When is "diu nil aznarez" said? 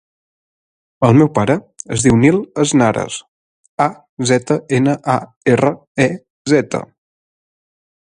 2.07-3.17